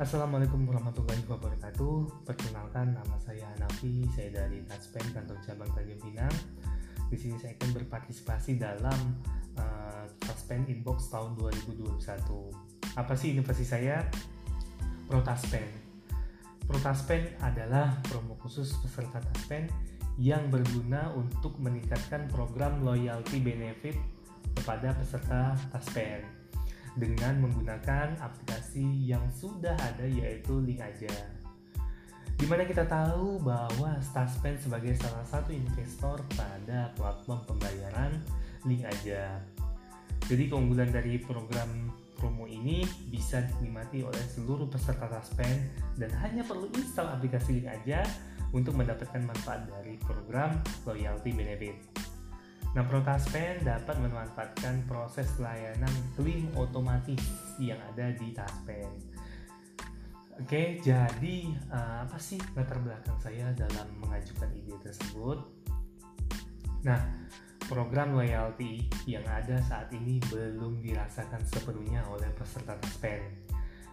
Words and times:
Assalamualaikum 0.00 0.64
warahmatullahi 0.64 1.20
wabarakatuh. 1.28 2.24
Perkenalkan 2.24 2.96
nama 2.96 3.20
saya 3.20 3.44
Hanafi, 3.52 4.08
saya 4.16 4.32
dari 4.32 4.64
Taspen 4.64 5.04
kantor 5.12 5.36
cabang 5.44 5.68
Tanjung 5.76 6.00
Pinang. 6.00 6.32
Di 7.12 7.20
sini 7.20 7.36
saya 7.36 7.52
akan 7.60 7.68
berpartisipasi 7.76 8.56
dalam 8.56 8.96
uh, 9.60 10.08
Taspen 10.24 10.64
Inbox 10.72 11.12
tahun 11.12 11.36
2021. 11.36 12.00
Apa 12.96 13.12
sih 13.12 13.36
inovasi 13.36 13.60
saya? 13.60 14.00
Protaspen. 15.04 15.68
Protaspen 16.64 17.36
adalah 17.44 18.00
promo 18.08 18.40
khusus 18.40 18.72
peserta 18.80 19.20
Taspen 19.20 19.68
yang 20.16 20.48
berguna 20.48 21.12
untuk 21.12 21.60
meningkatkan 21.60 22.24
program 22.32 22.80
loyalty 22.80 23.36
benefit 23.36 24.00
kepada 24.56 24.96
peserta 24.96 25.60
Taspen 25.68 26.39
dengan 26.98 27.38
menggunakan 27.42 28.18
aplikasi 28.18 28.82
yang 29.06 29.22
sudah 29.30 29.74
ada 29.78 30.06
yaitu 30.06 30.58
Link 30.62 30.82
Aja. 30.82 31.12
Di 32.40 32.48
mana 32.48 32.64
kita 32.64 32.88
tahu 32.88 33.36
bahwa 33.44 34.00
Taspen 34.16 34.56
sebagai 34.56 34.96
salah 34.96 35.26
satu 35.28 35.52
investor 35.52 36.24
pada 36.32 36.88
platform 36.96 37.44
pembayaran 37.44 38.16
Link 38.64 38.88
Aja. 38.88 39.38
Jadi 40.24 40.48
keunggulan 40.48 40.88
dari 40.88 41.20
program 41.20 41.92
promo 42.16 42.48
ini 42.48 42.84
bisa 43.12 43.44
dinikmati 43.44 44.04
oleh 44.04 44.24
seluruh 44.32 44.68
peserta 44.68 45.04
Taspen 45.08 45.68
dan 46.00 46.08
hanya 46.24 46.40
perlu 46.40 46.68
install 46.72 47.12
aplikasi 47.12 47.60
Link 47.60 47.68
Aja 47.68 48.00
untuk 48.56 48.74
mendapatkan 48.74 49.20
manfaat 49.20 49.68
dari 49.68 50.00
program 50.00 50.58
loyalty 50.88 51.36
benefit. 51.36 51.99
Nah, 52.70 52.86
Protaspen 52.86 53.66
dapat 53.66 53.98
memanfaatkan 53.98 54.86
proses 54.86 55.26
layanan 55.42 55.90
klaim 56.14 56.46
otomatis 56.54 57.18
yang 57.58 57.82
ada 57.90 58.14
di 58.14 58.30
Taspen. 58.30 58.86
Oke, 60.38 60.78
jadi 60.78 61.36
uh, 61.68 62.06
apa 62.06 62.16
sih 62.22 62.38
latar 62.54 62.78
belakang 62.78 63.18
saya 63.18 63.50
dalam 63.58 63.90
mengajukan 63.98 64.54
ide 64.54 64.78
tersebut? 64.86 65.42
Nah, 66.86 67.26
program 67.66 68.14
loyalty 68.14 68.86
yang 69.02 69.26
ada 69.26 69.58
saat 69.66 69.90
ini 69.90 70.22
belum 70.30 70.78
dirasakan 70.78 71.42
sepenuhnya 71.42 72.06
oleh 72.06 72.30
peserta 72.38 72.78
Taspen 72.78 73.50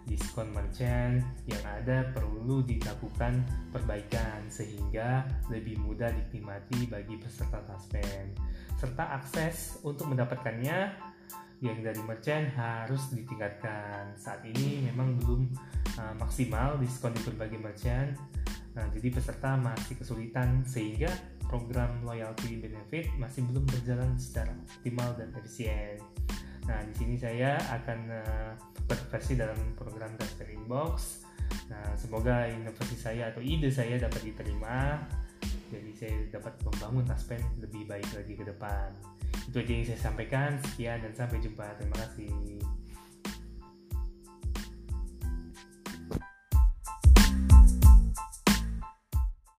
diskon 0.08 0.56
merchant 0.56 1.19
yang 1.44 1.64
ada 1.67 2.08
perlu 2.16 2.64
dilakukan 2.64 3.44
perbaikan 3.75 4.47
sehingga 4.47 5.28
lebih 5.52 5.75
mudah 5.84 6.08
dinikmati 6.16 6.88
bagi 6.88 7.19
peserta 7.19 7.59
Taspen 7.67 8.31
serta 8.78 9.17
akses 9.17 9.81
untuk 9.81 10.08
mendapatkannya 10.09 10.94
yang 11.66 11.81
dari 11.81 11.97
merchant 12.06 12.53
harus 12.53 13.09
ditingkatkan 13.09 14.14
saat 14.14 14.45
ini 14.45 14.86
memang 14.94 15.17
belum 15.17 15.50
uh, 15.97 16.14
maksimal 16.22 16.78
diskon 16.78 17.11
di 17.17 17.22
berbagai 17.25 17.58
merchant 17.58 18.14
nah, 18.78 18.86
jadi 18.94 19.09
peserta 19.09 19.58
masih 19.58 19.97
kesulitan 19.97 20.61
sehingga 20.69 21.09
program 21.50 22.06
loyalty 22.06 22.61
benefit 22.61 23.09
masih 23.17 23.42
belum 23.50 23.66
berjalan 23.66 24.14
secara 24.22 24.53
optimal 24.53 25.17
dan 25.17 25.34
efisien 25.34 25.97
nah 26.69 26.78
di 26.86 26.94
sini 26.94 27.17
saya 27.17 27.58
akan 27.81 28.00
uh, 28.14 28.53
berversi 28.88 29.36
dalam 29.36 29.75
program 29.75 30.16
Taspen 30.16 30.47
Inbox. 30.56 31.28
Nah, 31.67 31.94
semoga 32.00 32.47
inovasi 32.47 32.95
saya 32.95 33.30
atau 33.30 33.44
ide 33.44 33.67
saya 33.67 34.00
dapat 34.00 34.31
diterima. 34.31 35.03
Jadi 35.67 35.91
saya 35.95 36.16
dapat 36.31 36.53
membangun 36.63 37.03
Taspen 37.03 37.41
lebih 37.59 37.83
baik 37.85 38.07
lagi 38.16 38.33
ke 38.39 38.43
depan. 38.47 38.89
Itu 39.52 39.59
aja 39.59 39.71
yang 39.71 39.85
saya 39.88 39.99
sampaikan. 39.99 40.55
Sekian 40.63 41.03
dan 41.03 41.13
sampai 41.16 41.38
jumpa. 41.44 41.66
Terima 41.75 41.97
kasih. 42.07 42.31